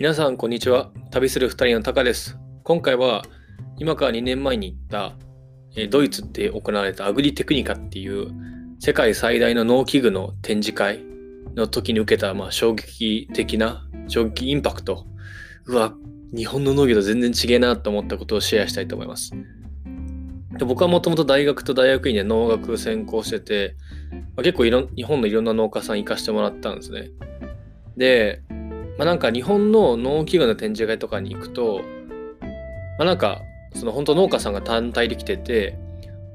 [0.00, 0.90] 皆さんこんにちは。
[1.10, 2.38] 旅する二人のタカです。
[2.64, 3.22] 今回は
[3.76, 5.14] 今から2年前に行った
[5.90, 8.32] ドイツで行われたアグリテクニカっていう
[8.78, 11.04] 世界最大の農機具の展示会
[11.54, 15.04] の時に受けたまあ衝撃的な衝撃インパクト。
[15.66, 15.92] うわ
[16.34, 19.32] 日本の農業と全然違えなと思ったことをシェアしたいと思います。
[20.58, 23.76] で僕はもともと大学と大学院で農学専攻してて、
[24.10, 27.10] まあ、結構いろ日本のいろんな農家さん行かしてもらったんですね。
[27.98, 28.40] で
[28.98, 31.80] まあ、なんか日本の農機具の展示会とかに行くと、
[32.98, 33.42] まあ、なんか
[33.74, 35.78] その本当農家さんが単体で来てて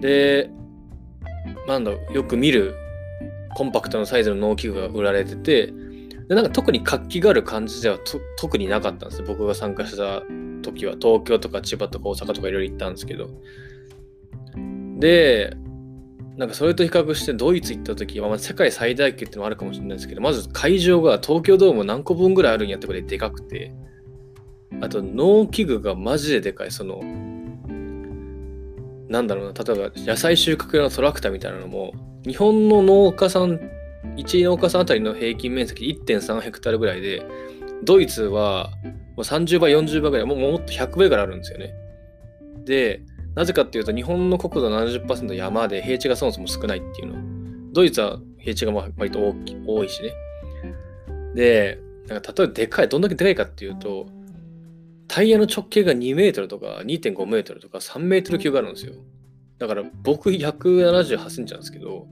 [0.00, 0.50] で、
[1.66, 2.74] なんだよく見る
[3.54, 5.72] コンパクトなサイズの農機具が売られてて
[6.28, 7.98] でなんか特に活気がある感じでは
[8.36, 10.22] 特になかったんです僕が参加した
[10.62, 13.30] 時は東京とか千葉とか大阪とかいろいろ行ったんですけど。
[14.98, 15.56] で
[16.36, 23.72] なんかそれと比較してドイツ行った時は、まあ、世界最大級っていうのもあるかもしれないですけど、まず会場が東京ドーム何個分ぐらいあるんやってことででかくて、
[24.82, 27.00] あと農機具がマジででかい、その、
[29.08, 31.92] なんだろうな、例えば野菜収穫用のトラクターみたいなのも、
[32.26, 33.58] 日本の農家さん、
[34.16, 37.22] 1農家さんあたりの平均面積1.3ヘクタールぐらいで、
[37.82, 38.70] ドイツは
[39.16, 41.72] もう30倍、40倍ぐらい、もうもっと100倍ぐらいあるんですよね。
[42.64, 43.00] で、
[43.36, 47.72] なぜかっていうと、日本の国土70%山で平地がそもそも少ないっていうの。
[47.72, 49.34] ドイツは平地が割と
[49.66, 50.12] 多いしね。
[51.34, 51.78] で、
[52.08, 54.06] なんか例えばでかい、どんだけでかいかっていうと、
[55.06, 58.94] タイヤの直径が2メートルとか2.5メートルとか3メートル級があるんですよ。
[59.58, 62.06] だから僕178センチなんですけど、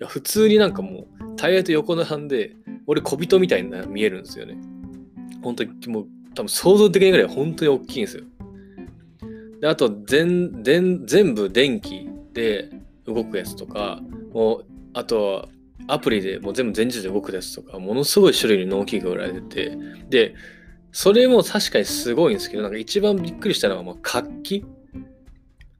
[0.00, 1.06] いや普通になんかもう
[1.36, 2.54] タイヤと横並んで、
[2.86, 4.58] 俺小人みたいに見えるんですよね。
[5.42, 8.24] 本当にもう多分想像できないぐらい本当に大きいんですよ。
[9.62, 12.68] であと全全全部電気で
[13.06, 14.00] 動くやつとか
[14.32, 15.48] もうあと
[15.86, 19.78] アプリでもう全部全自動で動くやつとかものすごい種類の納期が売られてて
[20.10, 20.34] で
[20.90, 24.64] それも確かにすごいんですけどなんか一番びっくりしたのはもう活気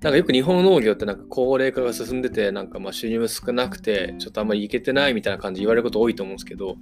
[0.01, 6.77] なんかよく日本農業ってなんか高齢化が進んでてなんかまあ収入も少なくてちょっとあんまりいけてないみたいな感じ言われること多いと思うんですけど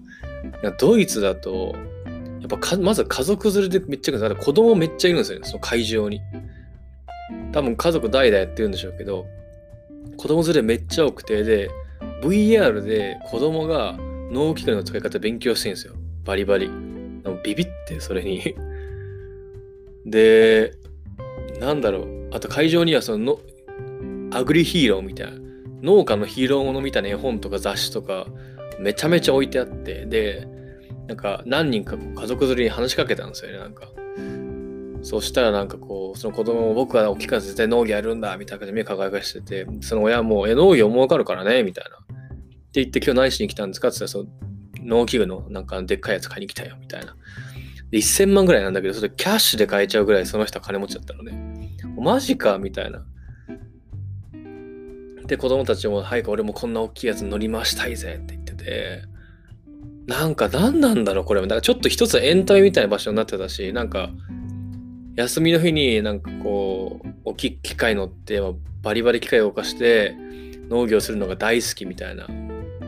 [0.78, 1.74] ドイツだと
[2.40, 6.20] やっぱまず家族連れでめっちゃ来る子供めっちゃいるんですよねその会場に。
[7.52, 9.26] 多分家族代々やってるんでしょうけど、
[10.16, 11.70] 子供連れめっちゃ多くて、で、
[12.22, 13.96] VR で子供が
[14.30, 15.94] 脳機械の使い方勉強してるんですよ。
[16.24, 16.70] バリバリ。
[17.42, 18.54] ビビって、それに
[20.06, 20.72] で、
[21.58, 22.28] なんだろう。
[22.32, 23.40] あと会場にはその
[24.30, 25.32] アグリヒーローみたいな、
[25.82, 28.26] 農家のヒーローものみたいな絵本とか雑誌とか、
[28.78, 30.46] めちゃめちゃ置いてあって、で、
[31.08, 33.88] なんか何人か家族連れに話しかけたんですよね、なんか。
[35.02, 41.96] そしたらなんかこう、その子供も僕は大きくな絶対農業やるんだ、みたいな感じで目輝かしてて、その親も、え、農業儲かるからね、みたいな。
[41.96, 44.50] って言って今日何しに来たんですかって言ったら、その
[44.84, 47.16] 農機具のなんかでっかいやつ買いに来たよ、みたいな。
[47.90, 51.76] で、1000万ぐらいなんだけど、それキャッシュで買えちゃうぐらいその人は金持ちだったのね。
[51.98, 53.04] マジか、みたいな。
[55.26, 59.02] で、子供たちも、はい、俺もこんな大きいやつ乗り回したいぜって言ってて、
[60.06, 61.40] なんか何なんだろう、これ。
[61.42, 64.10] だからちょっと一つエンタメみたいな場所になってたし、なんか、
[65.16, 68.40] 休みの日になんかこう大きい機械乗って
[68.82, 70.16] バリバリ機械を動かして
[70.68, 72.26] 農業するのが大好きみたいな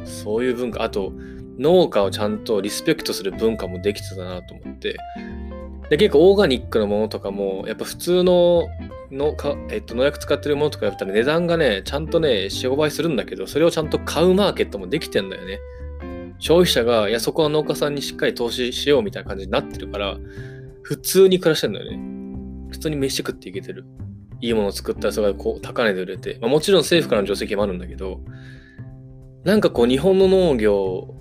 [0.04, 0.82] そういう文化。
[0.82, 1.12] あと
[1.58, 4.96] 農家をちゃんとリスペクトする文化もできてたなと思って。
[5.90, 8.66] で結構オーガニックのものとかもやっぱ普通の
[9.10, 15.58] のか、えっと、農薬使ってるものとかやったら値段がねちゃんとね45倍するんだけどそれをちゃんと買うマーケットもできてんだよね。
[16.38, 20.18] 消費者がいやそこは農家さんにしっかり投資しようみたいな感じになってるから
[20.82, 21.98] 普通に暮らしてんだよね
[22.70, 23.84] 普通に飯食っていけてる。
[24.42, 28.20] いいものを作ったらそれがこう高値で売れて、まあ、もちろん政府からの助成金もあるんだけど、
[29.44, 31.14] なんかこう日本の農業、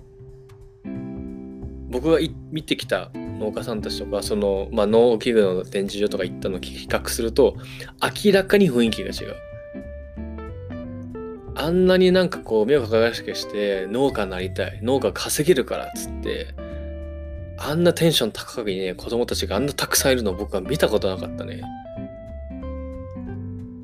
[1.89, 2.17] 僕が
[2.51, 7.57] 見てきた農家さんたちとか、その、まあ、農機具の展示場とか行ったのを比較すると、
[8.25, 9.35] 明らかに雰囲気が違う。
[11.53, 16.55] あんなになんかこう目を輝かしくして農家になりたい、農家稼げるからっつって、
[17.63, 21.61] あんなテンション高くにね、子供たちがあんなたくさんいるの僕は見たことなかったね。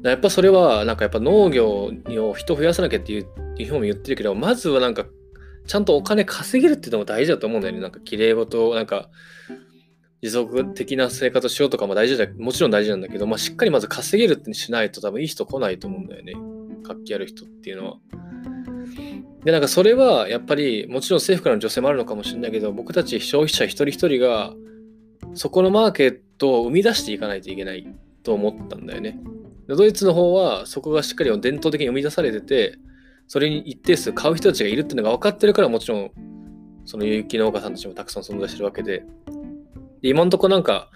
[0.03, 3.27] やっぱそれは、なんかやっぱ農業を人増やさなきゃっていう
[3.57, 5.06] 日本も言ってるけど、まずはなんか、
[5.68, 7.81] ちゃんとお金稼げるっていうのも大事だと思うんだよね。
[7.81, 9.09] なんか綺麗事、なんか、
[10.21, 16.33] 持続的な生活をしようとかも大事だ、もちろん大事なんだけど、まあ、しっかりまず稼げるってしないと多分いい人来ないと思うんだよね。
[16.83, 17.97] 活気ある人っていうのは。
[19.44, 24.54] で、なんかそれはやっぱりもちろん政府からの助成もあるのかもしれないけど、僕たち消費者一人一人が
[25.34, 27.88] そこのマーケットを生み出していかないといけない
[28.24, 29.19] と思ったんだよね。
[29.68, 32.78] ドイツの方はそこがしっかり伝統的に生み出されてて、
[33.28, 36.12] それに一定数買う人たちがいるっていうのが分かってるからもちろん
[36.86, 39.04] その有機農家さんたちもたくさん存在してるわけで、
[40.01, 40.89] で今んとこなんか、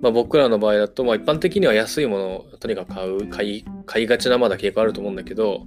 [0.00, 5.66] まあ、僕らの場合だと、まあ、一般的には安いものをとにかく買う買い買いがちなまだ傾向あると思うんだけど、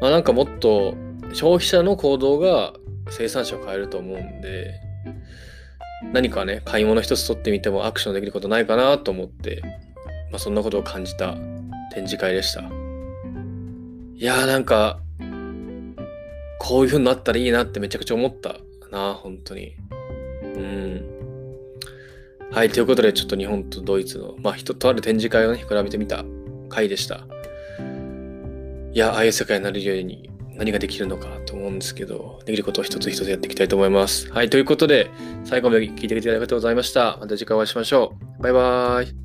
[0.00, 0.94] まあ、なんかもっと
[1.32, 2.74] 消費者の行動が
[3.10, 4.80] 生産者を変えると思うんで
[6.12, 9.62] 何かね買い物一つ取ってみてもアクションできることないかなと思って、
[10.30, 11.34] まあ、そんなことを感じた
[11.92, 12.60] 展示会でした。
[12.60, 12.64] い
[14.20, 15.00] やーなんか
[16.58, 18.56] こういう風になったらいいなってめちゃくちゃ思った
[18.90, 19.76] な本当に。
[20.42, 21.14] うん。
[22.50, 26.24] はい、ということで、ちょっと日本とドイツの、まあ、人とある展示会をね、比べてみた
[26.68, 27.26] 回でした。
[28.94, 34.30] いや、ああいう世界になるように何ができるのかと思うんですけど、できることを一つ一つやっていきたいと思います。
[34.30, 35.10] はい、ということで、
[35.44, 37.18] 最後まで聞いてくれてありがとうございました。
[37.20, 38.42] また次回お会いしましょう。
[38.42, 39.23] バイバーイ。